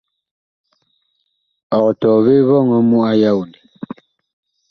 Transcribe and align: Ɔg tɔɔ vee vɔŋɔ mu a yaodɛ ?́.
Ɔg 1.77 1.87
tɔɔ 1.99 2.17
vee 2.25 2.43
vɔŋɔ 2.47 2.77
mu 2.89 2.97
a 3.09 3.11
yaodɛ 3.21 3.59
?́. 3.63 3.67